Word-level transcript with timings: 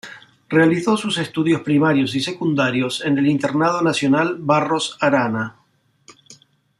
Realizó 0.49 0.97
sus 0.97 1.19
estudios 1.19 1.61
primarios 1.61 2.15
y 2.15 2.21
secundarios 2.21 3.05
en 3.05 3.19
el 3.19 3.27
Internado 3.27 3.83
Nacional 3.83 4.35
Barros 4.39 4.97
Arana. 4.99 5.57